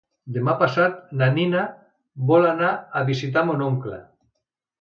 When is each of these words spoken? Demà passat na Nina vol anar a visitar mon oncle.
Demà 0.35 0.53
passat 0.61 0.95
na 1.19 1.27
Nina 1.35 1.67
vol 2.31 2.49
anar 2.55 2.73
a 3.03 3.07
visitar 3.13 3.47
mon 3.51 3.63
oncle. 3.71 4.01